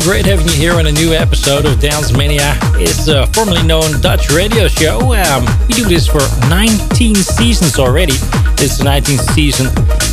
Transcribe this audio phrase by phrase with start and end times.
[0.00, 2.58] Great having you here on a new episode of Dance Mania.
[2.74, 5.14] It's a formerly known Dutch radio show.
[5.14, 6.20] Um, we do this for
[6.50, 8.14] 19 seasons already.
[8.58, 9.66] It's the 19th season,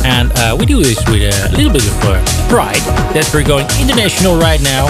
[0.04, 2.80] and uh, we do this with a little bit of uh, pride
[3.12, 4.86] that we're going international right now.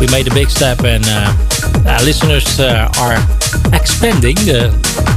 [0.00, 3.18] We made a big step, and uh, listeners uh, are
[3.74, 4.70] expanding the,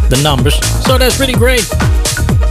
[0.09, 1.69] the numbers, so that's really great.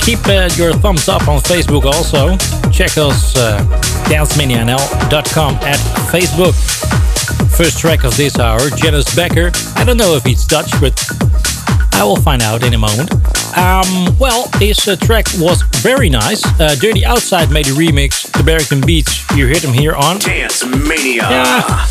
[0.00, 2.36] Keep uh, your thumbs up on Facebook also.
[2.70, 3.60] Check us uh,
[4.04, 5.78] dancemania.nl.com at
[6.10, 6.54] Facebook.
[7.56, 9.50] First track of this hour, Janice Becker.
[9.76, 10.92] I don't know if he's Dutch, but
[11.94, 13.12] I will find out in a moment.
[13.56, 16.44] Um, well, this uh, track was very nice.
[16.60, 19.24] Uh, Dirty Outside made a remix to Barrington Beach.
[19.36, 21.22] You heard him here on Dance Mania.
[21.22, 21.86] Yeah.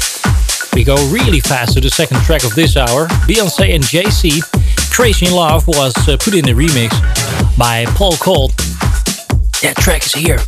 [0.74, 3.07] We go really fast to the second track of this hour.
[3.27, 4.42] Beyonce and Jay-Z.
[4.92, 6.92] Crazy in Love was uh, put in the remix
[7.57, 8.56] by Paul Colt.
[9.62, 10.39] That track is here.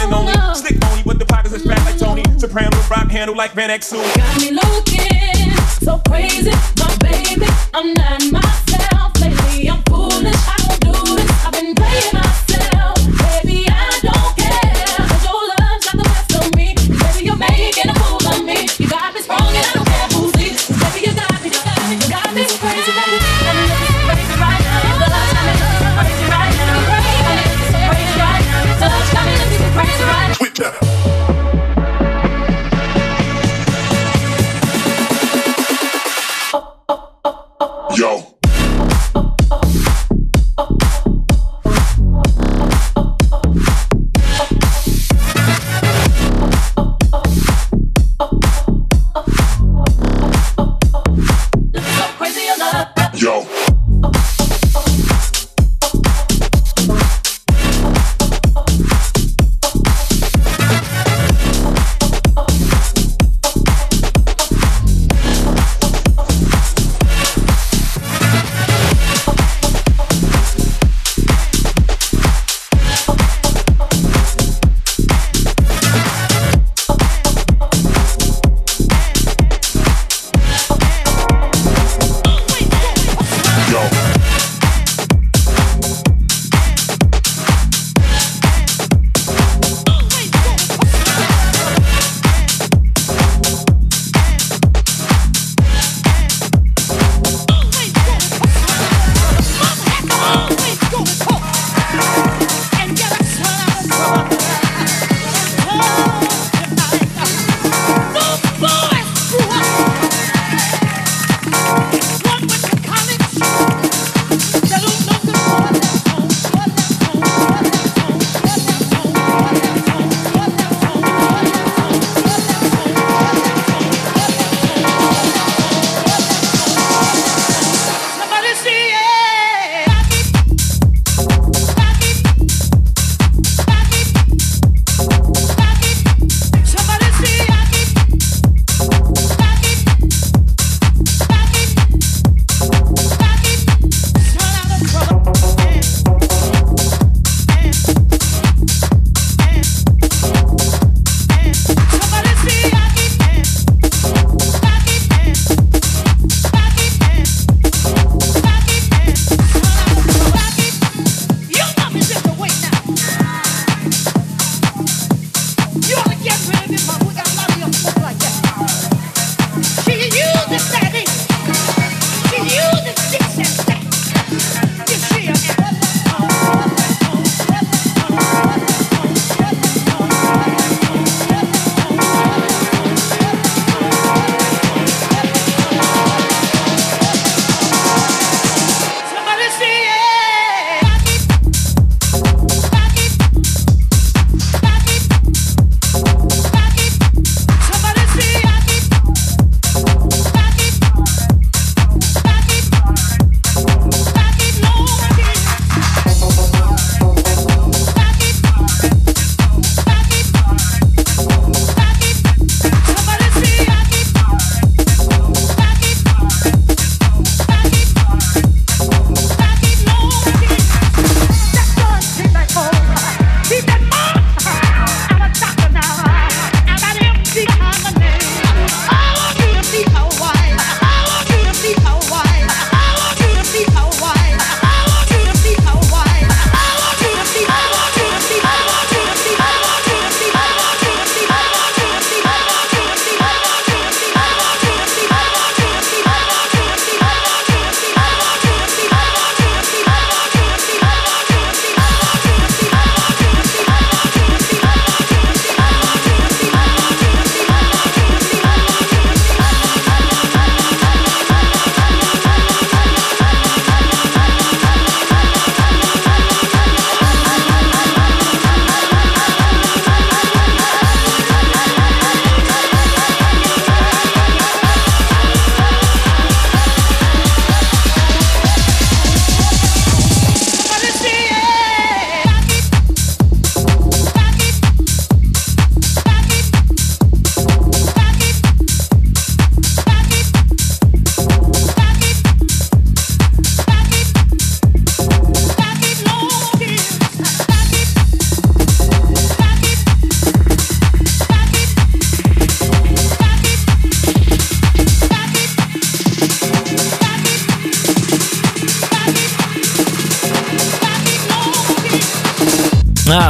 [0.00, 0.32] and only.
[0.54, 2.22] Stick pony with the pockets as fat like Tony.
[2.22, 2.38] Mm-hmm.
[2.38, 4.02] Soprano rock handle like Van Exel.
[4.16, 7.46] Got me looking so crazy, my baby.
[7.74, 9.70] I'm not myself lately.
[9.70, 10.36] I'm foolish.
[10.36, 11.46] I don't do this.
[11.46, 12.27] I've been playing my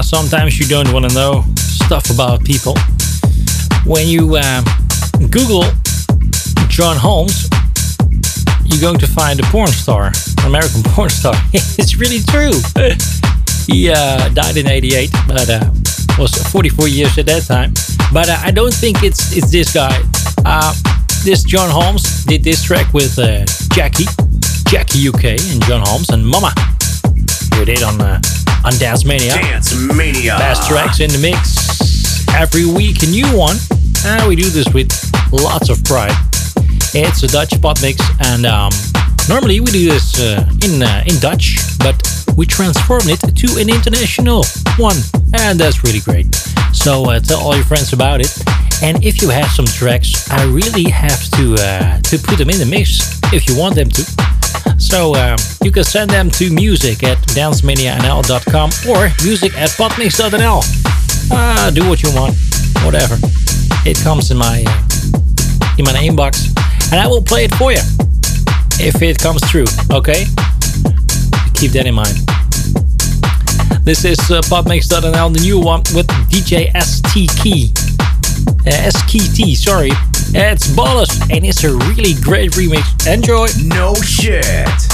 [0.09, 2.75] sometimes you don't want to know stuff about people.
[3.85, 4.63] When you uh,
[5.29, 5.65] Google
[6.69, 7.47] John Holmes,
[8.65, 10.07] you're going to find a porn star,
[10.39, 11.35] an American porn star.
[11.53, 12.57] it's really true.
[13.67, 15.71] he uh, died in '88, but uh,
[16.19, 17.75] was 44 years at that time.
[18.11, 20.01] But uh, I don't think it's it's this guy.
[20.47, 20.73] Uh,
[21.23, 24.07] this John Holmes did this track with uh, Jackie,
[24.69, 26.55] Jackie UK, and John Holmes and Mama.
[27.61, 28.21] It is on uh,
[28.69, 29.33] on Dance Mania.
[29.33, 30.37] Dance Mania.
[30.37, 33.57] Best tracks in the mix every week, a new one.
[34.05, 34.93] And we do this with
[35.33, 36.13] lots of pride.
[36.93, 37.99] It's a Dutch pot mix,
[38.29, 38.71] and um,
[39.29, 41.97] normally we do this uh, in uh, in Dutch, but
[42.37, 44.45] we transform it to an international
[44.77, 44.97] one,
[45.33, 46.35] and that's really great.
[46.73, 48.33] So uh, tell all your friends about it.
[48.83, 52.59] And if you have some tracks, I really have to uh, to put them in
[52.59, 53.01] the mix
[53.33, 54.38] if you want them to.
[54.79, 60.63] So um, you can send them to music at dancemanianl.com or music at potmix.nl.
[61.31, 62.37] Uh, do what you want,
[62.85, 63.17] whatever.
[63.85, 64.89] It comes in my uh,
[65.79, 66.49] in my inbox,
[66.91, 67.81] and I will play it for you
[68.81, 69.67] if it comes through.
[69.93, 70.25] Okay,
[71.55, 72.17] keep that in mind.
[73.85, 77.73] This is uh, potmix.nl, the new one with DJ ST Key.
[78.67, 79.91] Uh, SKT, sorry.
[80.35, 83.07] It's Bolus, and it's a really great remix.
[83.11, 83.49] Enjoy.
[83.65, 84.45] No shit.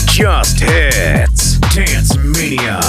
[0.07, 1.59] Just hits.
[1.75, 2.81] Dance Mania.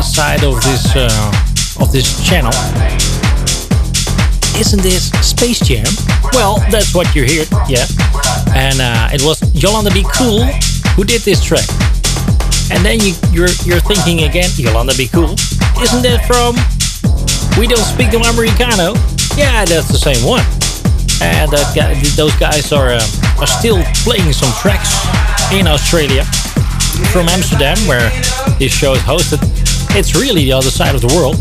[0.00, 2.52] Other side of this uh, of this channel.
[4.56, 5.84] Isn't this Space Jam?
[6.32, 7.84] Well, that's what you hear, yeah.
[8.54, 10.44] And uh, it was Yolanda Be Cool
[10.96, 11.68] who did this track.
[12.72, 15.36] And then you, you're you're thinking again, Yolanda Be Cool.
[15.84, 16.56] Isn't that from
[17.60, 18.96] We Don't Speak No Americano?
[19.36, 20.44] Yeah, that's the same one.
[21.20, 24.96] And that guy, those guys are uh, are still playing some tracks
[25.52, 26.24] in Australia
[27.12, 28.08] from Amsterdam, where
[28.58, 29.49] this show is hosted.
[29.96, 31.36] It's really the other side of the world,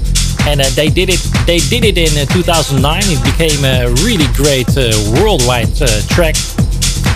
[0.48, 1.22] and uh, they did it.
[1.46, 2.82] They did it in uh, 2009.
[3.06, 6.36] It became a really great uh, worldwide uh, track.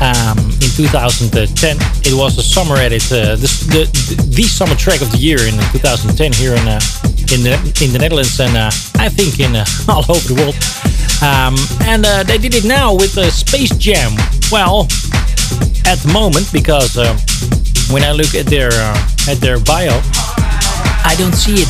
[0.01, 3.83] Um, in 2010, it was a summer edit, uh, the, the,
[4.35, 6.65] the summer track of the year in 2010 here in
[7.31, 9.55] in the in the Netherlands and I think in
[9.87, 10.57] all over the world.
[11.23, 11.55] Um,
[11.87, 14.11] and uh, they did it now with uh, Space Jam.
[14.51, 14.87] Well,
[15.87, 17.15] at the moment, because uh,
[17.93, 20.01] when I look at their uh, at their bio,
[21.03, 21.69] I don't see it.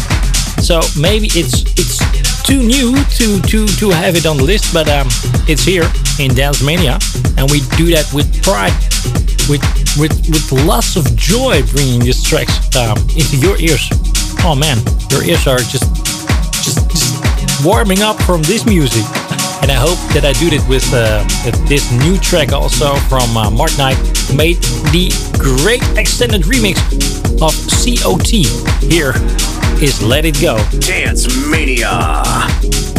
[0.61, 1.99] So maybe it's it's
[2.43, 5.07] too new to to to have it on the list, but um,
[5.47, 5.87] it's here
[6.19, 6.99] in Dance Mania,
[7.37, 8.75] and we do that with pride,
[9.49, 9.63] with
[9.99, 13.89] with with lots of joy, bringing these tracks um, into your ears.
[14.43, 14.77] Oh man,
[15.11, 15.87] your ears are just
[16.63, 19.03] just, just warming up from this music
[19.63, 21.23] and I hope that I do it with uh,
[21.69, 23.97] this new track also from uh, Mark Knight
[24.35, 24.57] made
[24.91, 25.07] the
[25.39, 26.75] great extended remix
[27.41, 28.27] of COT.
[28.91, 29.13] Here
[29.81, 30.57] is Let It Go.
[30.81, 32.92] Dance Mania.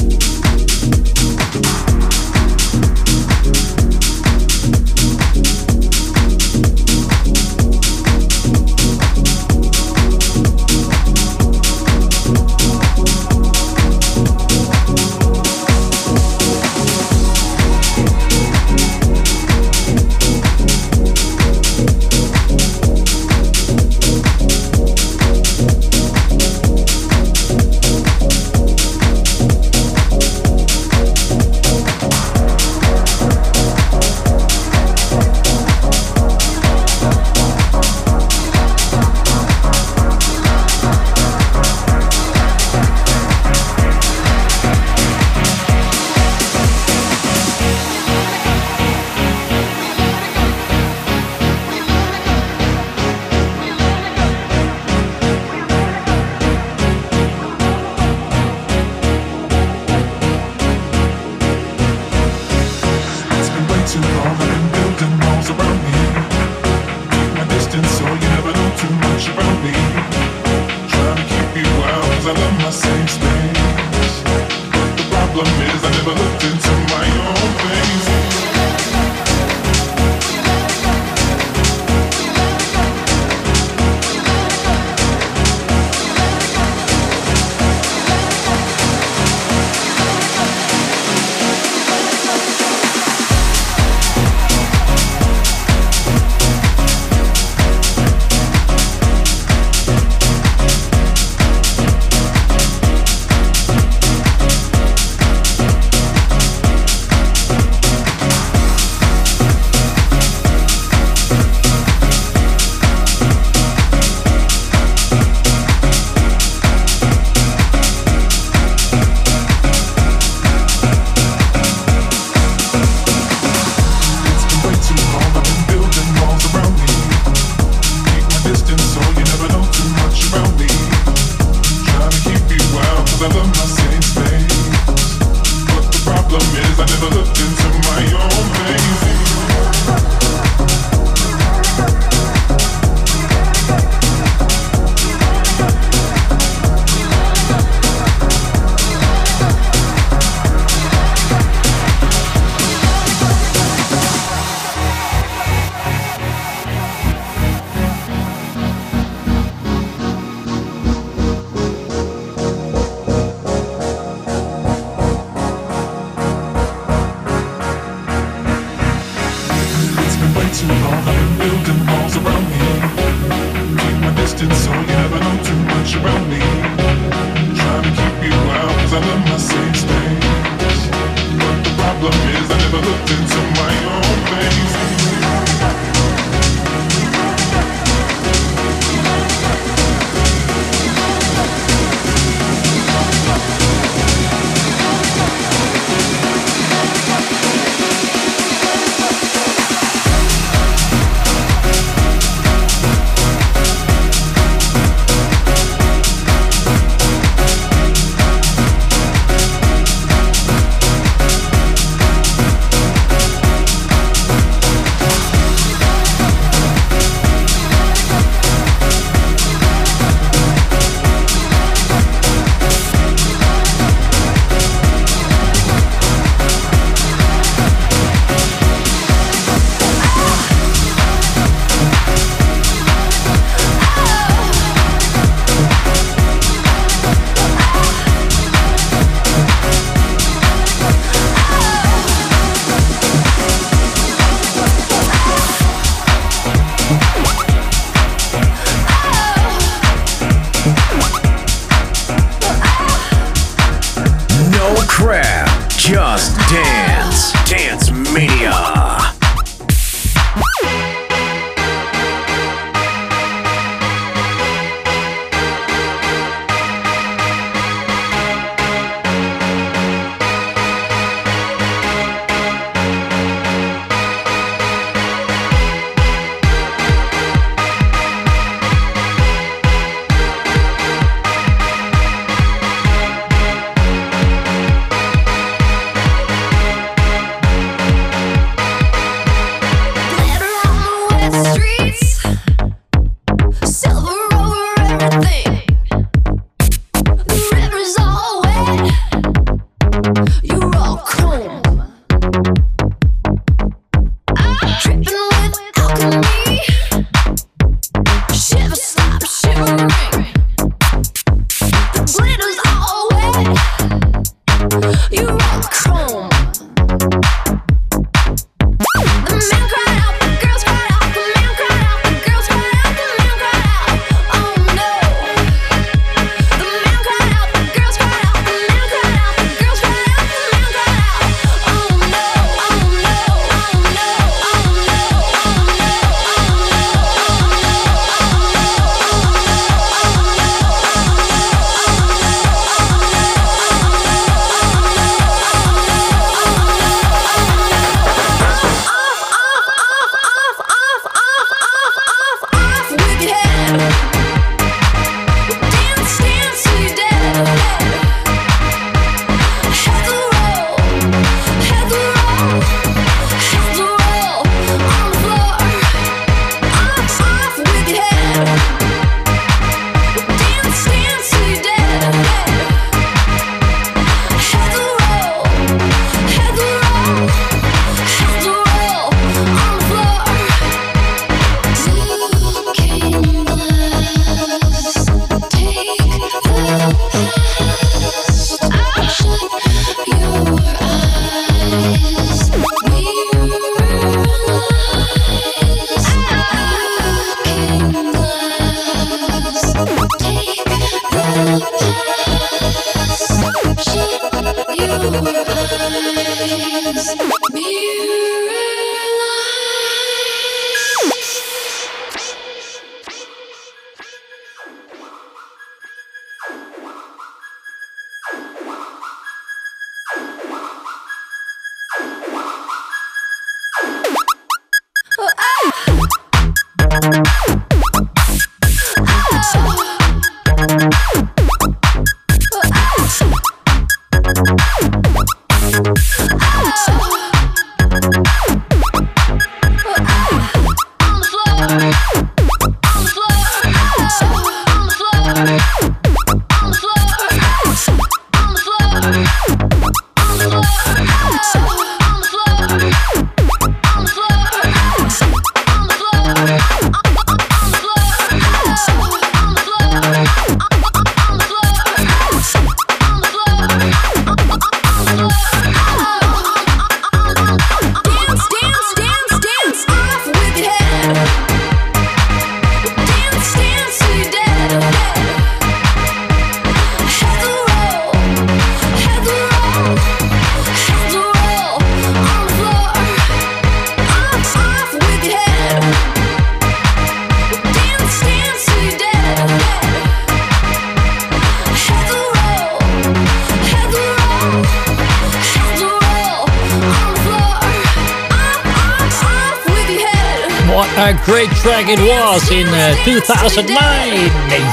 [502.35, 503.63] Was in uh, 2009.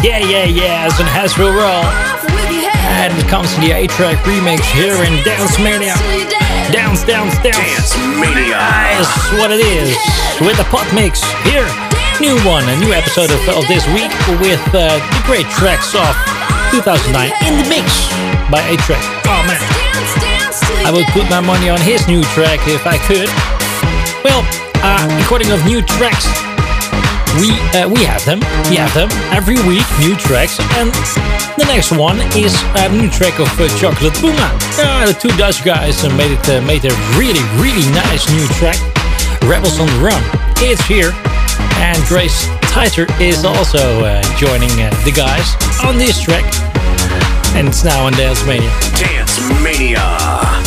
[0.02, 1.86] Yeah, yeah, yeah, as an Hasbro Roll.
[2.98, 5.94] And it comes to the A-Trak remix here in Dance Mania.
[6.74, 7.62] Dance, dance, dance.
[7.62, 8.58] Dance Mania.
[8.58, 9.94] That's what it is.
[10.42, 11.22] With the pot mix.
[11.46, 11.70] Here,
[12.18, 14.10] new one, a new episode of, of this week
[14.42, 16.10] with uh, the great tracks of
[16.74, 17.14] 2009
[17.46, 18.10] in the mix
[18.50, 19.06] by A-Trak.
[19.30, 19.62] Oh man.
[20.82, 23.30] I would put my money on his new track if I could.
[24.26, 24.42] Well,
[24.82, 26.26] uh, recording of new tracks.
[27.40, 28.40] We uh, we have them.
[28.70, 29.86] We have them every week.
[30.00, 30.92] New tracks, and
[31.56, 34.52] the next one is a new track of uh, Chocolate Puma.
[34.76, 38.76] Uh, the two Dutch guys made it uh, made a really really nice new track.
[39.48, 40.22] Rebels on the Run.
[40.58, 41.12] It's here,
[41.80, 46.46] and Grace Titer is also uh, joining uh, the guys on this track.
[47.56, 48.72] And it's now on Dance Mania.
[48.96, 50.61] Dance Mania.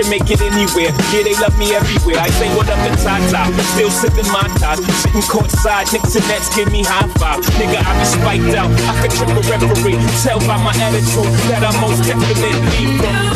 [0.00, 0.90] Can make it anywhere.
[1.12, 2.16] Yeah, they love me everywhere.
[2.20, 4.80] I say what up to Tata, still sipping mai tais.
[5.02, 7.44] Sitting courtside, Knicks and Nets give me high five.
[7.58, 8.70] Nigga, I be spiked out.
[8.88, 9.98] I could trip a referee.
[10.22, 13.29] Tell by my attitude that I'm most definitely from.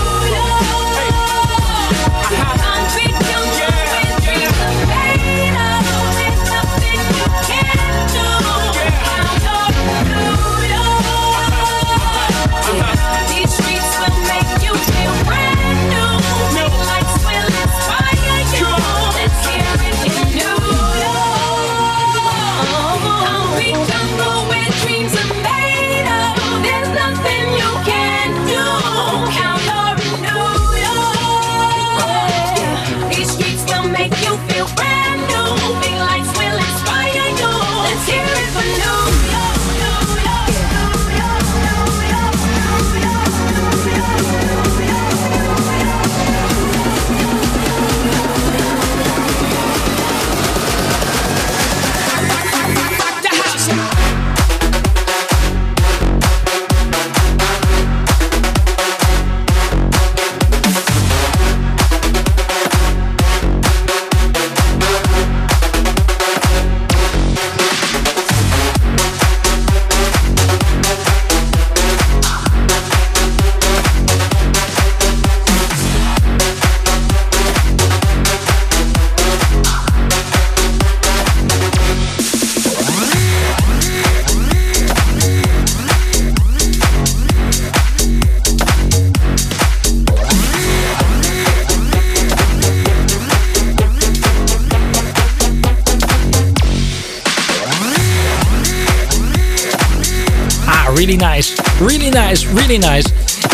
[101.04, 103.04] Really nice, really nice, really nice.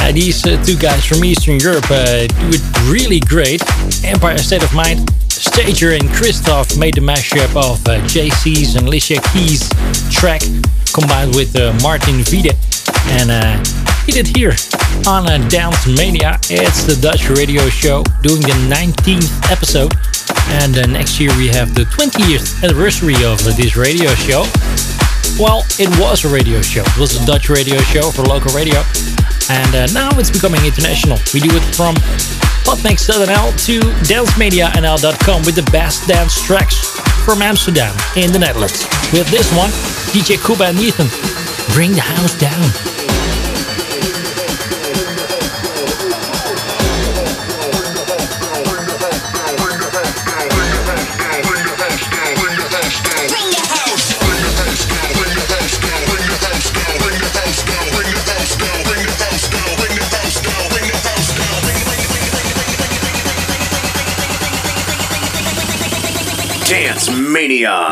[0.01, 3.61] Uh, these uh, two guys from Eastern Europe uh, do it really great.
[4.05, 9.20] Empire State of Mind, Stager and Christoph made the mashup of uh, Jay-Z's and Alicia
[9.32, 9.68] Keys
[10.12, 10.42] track
[10.94, 12.55] combined with uh, Martin Vide.
[13.18, 13.59] And uh,
[14.07, 14.55] he did here
[15.09, 16.38] on uh, Dance Mania.
[16.51, 19.92] It's the Dutch radio show doing the 19th episode.
[20.62, 24.46] And next year we have the 20th anniversary of this radio show.
[25.41, 26.82] Well, it was a radio show.
[26.82, 28.82] It was a Dutch radio show for local radio.
[29.49, 31.16] And uh, now it's becoming international.
[31.32, 31.95] We do it from
[32.68, 36.91] Podmix NL to dancemedianl.com with the best dance tracks
[37.24, 38.84] from Amsterdam in the Netherlands.
[39.14, 39.70] With this one,
[40.12, 41.09] DJ Kuba and Ethan,
[41.72, 42.89] bring the house down.
[67.31, 67.89] Mania.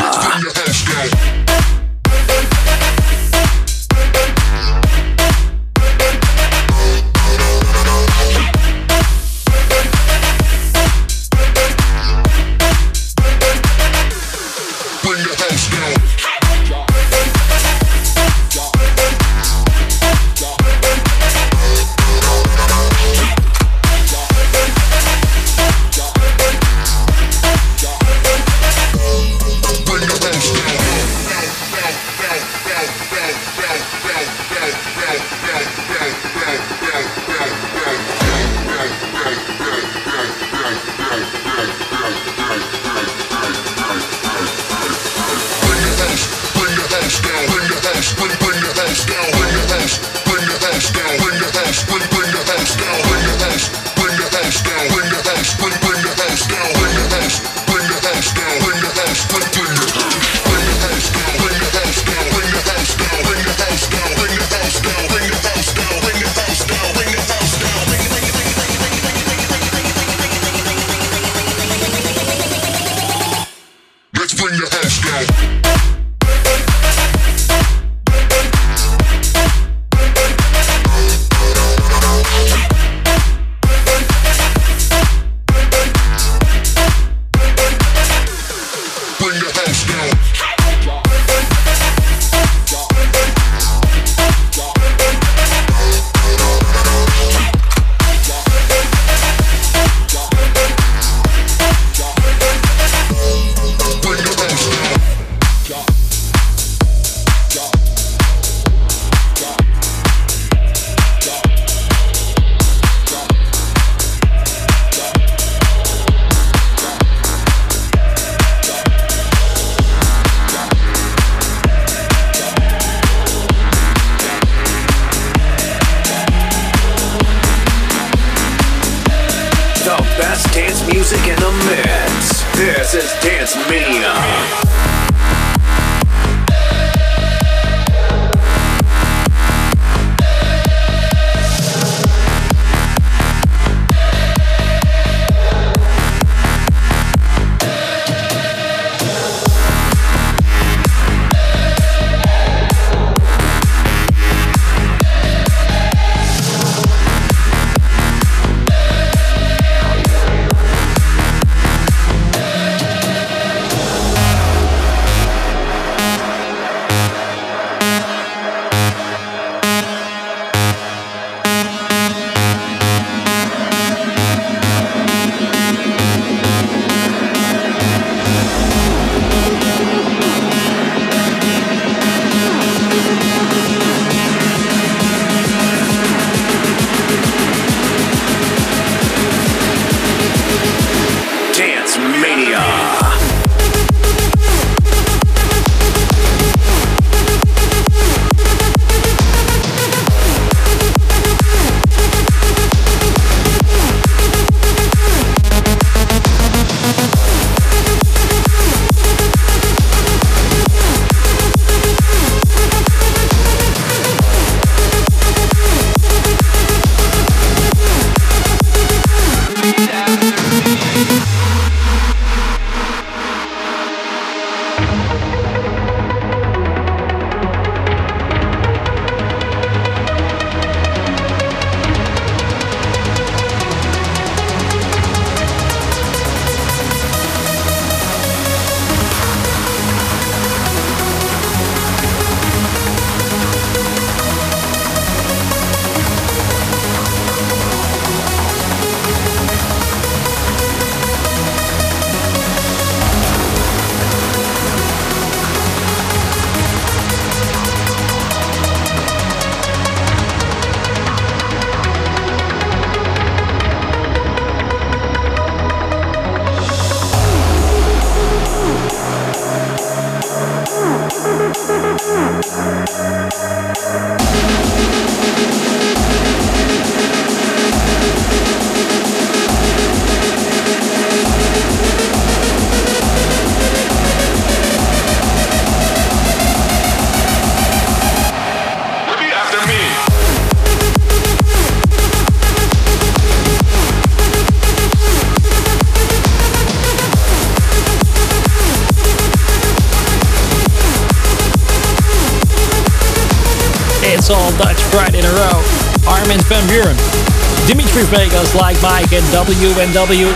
[308.11, 310.33] Vegas like Mike and WNW.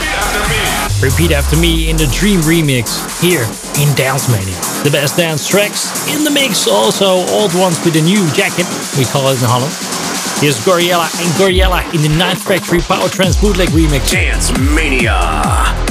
[1.02, 3.42] Repeat after me in the Dream Remix here
[3.80, 4.54] in Dance Mania.
[4.84, 8.66] The best dance tracks in the mix, also old ones with a new jacket,
[8.98, 9.72] we call it in Holland.
[10.40, 14.10] Here's Gouryella and Gouryella in the Night Factory Power Trance Bootleg Remix.
[14.10, 15.81] Dance Mania.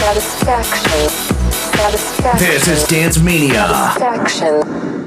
[0.00, 1.08] Satisfaction.
[1.50, 2.48] Satisfaction.
[2.48, 3.68] This is Dance Mania.
[3.98, 4.99] Satisfaction.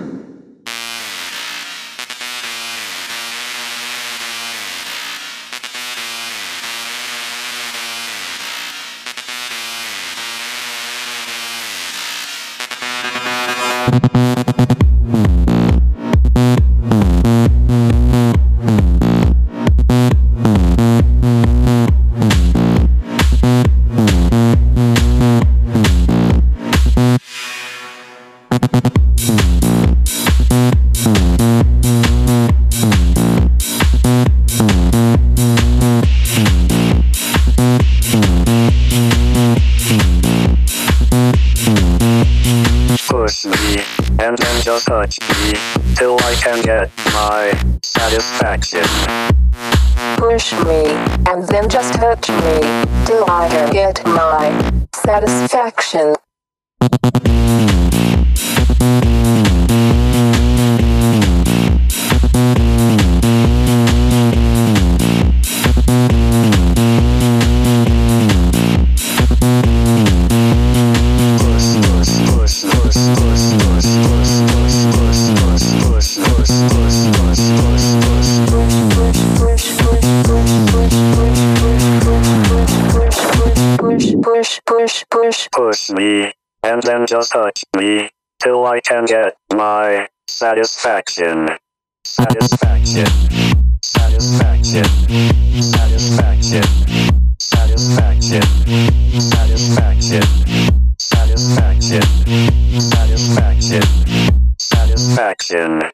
[105.53, 105.91] Satisfaction.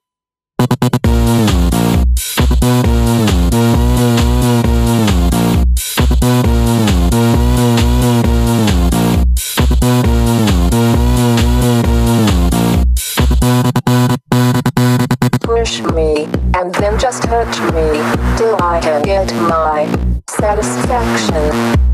[15.42, 16.24] Push me,
[16.56, 18.00] and then just hurt me,
[18.38, 19.86] till I can get my
[20.30, 21.89] satisfaction.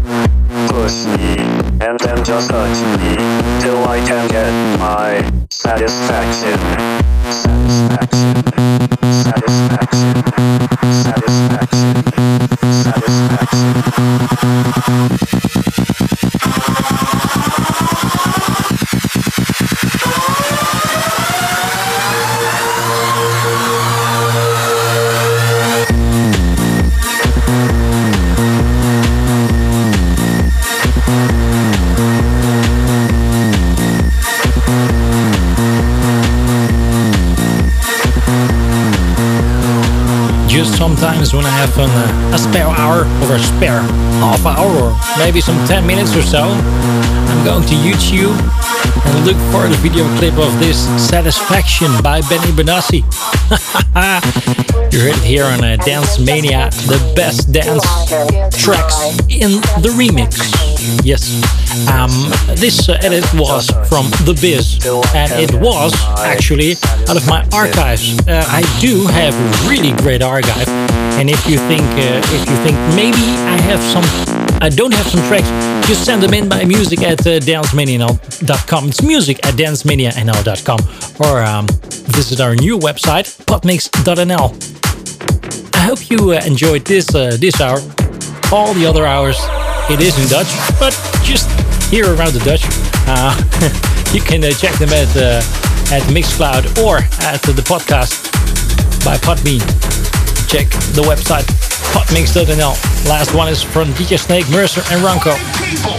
[0.85, 1.33] Push me,
[1.81, 3.15] and then just touch me
[3.59, 5.19] till I can get my
[5.49, 6.59] satisfaction.
[7.25, 8.45] Satisfaction.
[9.01, 10.13] Satisfaction.
[10.93, 11.24] Satisfaction.
[41.33, 43.81] When I have an, uh, a spare hour or a spare
[44.21, 48.37] half hour or maybe some 10 minutes or so, I'm going to YouTube
[49.05, 53.01] and look for the video clip of this Satisfaction by Benny Benassi.
[54.93, 57.83] you heard it here on uh, Dance Mania, the best dance
[58.55, 60.65] tracks in the remix.
[61.03, 61.41] Yes,
[61.89, 62.09] um,
[62.55, 66.75] this uh, edit was from The Biz, and it was actually
[67.09, 68.17] out of my archives.
[68.27, 70.67] Uh, I do have a really great archive,
[71.17, 74.03] and if you think uh, if you think maybe I have some,
[74.61, 75.47] I don't have some tracks,
[75.87, 78.89] just send them in by music at uh, dancemania.com.
[78.89, 80.79] It's music at dancemania.com,
[81.19, 81.67] or um,
[82.11, 84.49] visit our new website podmix.nl.
[85.75, 87.79] I hope you uh, enjoyed this uh, this hour.
[88.51, 89.37] All the other hours,
[89.89, 90.93] it is in Dutch, but
[91.23, 91.49] just
[91.89, 92.63] here around the Dutch.
[93.07, 93.33] Uh,
[94.13, 95.15] you can uh, check them at
[95.91, 98.25] at Mixcloud or at the podcast
[99.05, 100.04] by Podbean.
[100.47, 101.43] Check the website
[101.95, 102.75] podmix.nl.
[103.09, 105.33] Last one is from DJ Snake, Mercer, and Ranko.
[105.57, 105.97] people.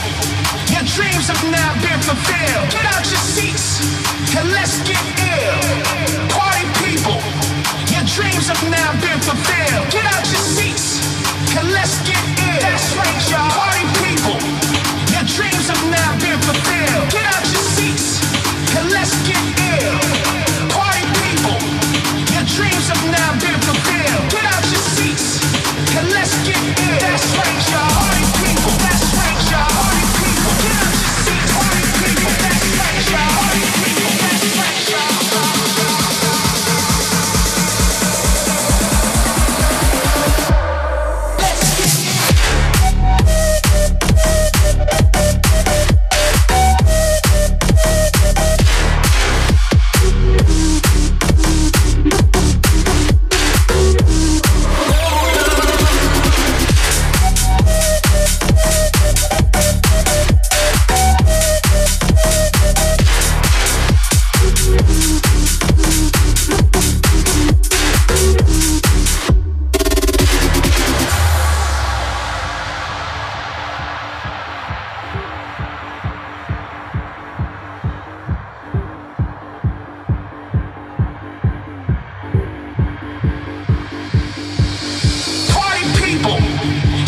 [0.71, 2.67] Your dreams have now been fulfilled.
[2.71, 3.83] Get out your seats
[4.39, 5.59] and let's get ill.
[6.31, 7.19] Party people.
[7.91, 9.91] Your dreams have now been fulfilled.
[9.91, 11.03] Get out your seats
[11.59, 12.63] and let's get ill.
[12.63, 13.51] That's right, y'all.
[13.51, 14.39] Party people.
[15.11, 17.11] Your dreams have now been fulfilled.
[17.11, 18.23] Get out your seats
[18.79, 19.43] and let's get
[19.83, 20.06] ill.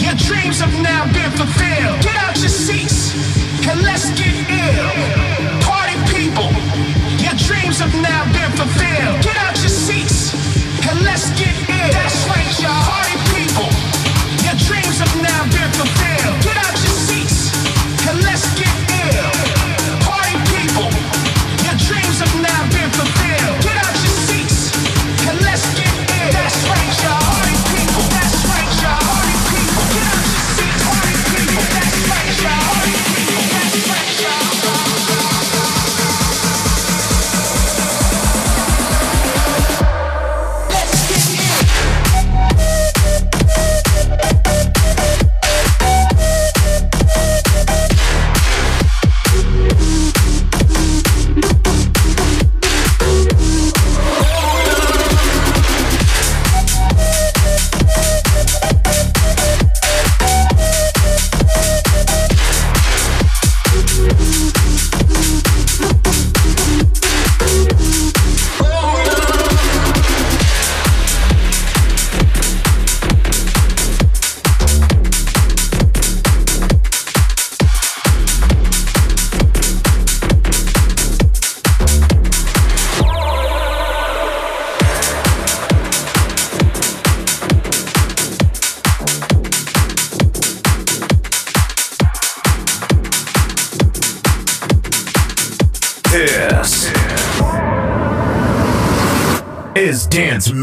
[0.08, 2.00] Your dreams have now been fulfilled.
[2.00, 3.12] Get out your seats
[3.68, 4.88] and let's get ill.
[5.60, 6.48] Party people,
[7.20, 9.20] your dreams have now been fulfilled.
[9.22, 9.47] Get out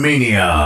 [0.06, 0.64] Mania.